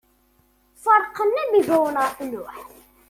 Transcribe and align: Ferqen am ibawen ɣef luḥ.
Ferqen 0.83 1.31
am 1.41 1.51
ibawen 1.59 1.95
ɣef 2.03 2.17
luḥ. 2.31 2.55